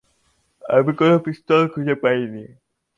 [0.63, 2.45] আমি কোনও পিস্তল খুঁজে পাইনি!